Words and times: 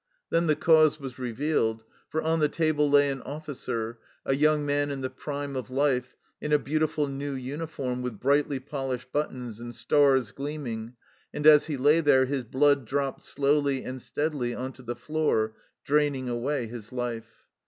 Then 0.31 0.47
the 0.47 0.55
cause 0.55 0.99
was 0.99 1.19
revealed, 1.19 1.83
for 2.09 2.23
on 2.23 2.39
the 2.39 2.49
table 2.49 2.89
lay 2.89 3.11
an 3.11 3.21
officer, 3.21 3.99
a 4.25 4.33
young 4.35 4.65
man 4.65 4.89
in 4.89 5.01
the 5.01 5.11
prime 5.11 5.55
of 5.55 5.69
life, 5.69 6.17
in 6.41 6.51
a 6.51 6.57
beautiful 6.57 7.05
new 7.07 7.33
uniform 7.35 8.01
with 8.01 8.19
brightly 8.19 8.59
polished 8.59 9.11
buttons 9.11 9.59
and 9.59 9.75
stars 9.75 10.31
gleaming, 10.31 10.95
and 11.31 11.45
as 11.45 11.65
he 11.67 11.77
lay 11.77 12.01
there 12.01 12.25
his 12.25 12.43
blood 12.45 12.85
dropped 12.85 13.21
slowly 13.21 13.83
and 13.83 14.01
steadily 14.01 14.55
on 14.55 14.73
to 14.73 14.81
the 14.81 14.95
floor, 14.95 15.53
draining 15.85 16.27
away 16.27 16.65
his 16.65 16.91
life. 16.91 17.45